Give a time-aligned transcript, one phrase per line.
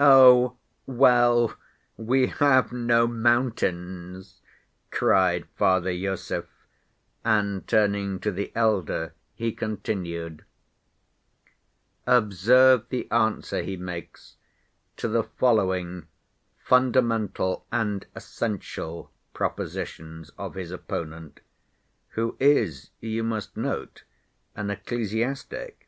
[0.00, 0.56] "Oh,
[0.86, 1.54] well,
[1.98, 4.40] we have no mountains,"
[4.90, 6.46] cried Father Iosif,
[7.26, 10.46] and turning to the elder he continued:
[12.06, 14.36] "Observe the answer he makes
[14.96, 16.06] to the following
[16.64, 21.40] 'fundamental and essential' propositions of his opponent,
[22.12, 24.04] who is, you must note,
[24.54, 25.86] an ecclesiastic.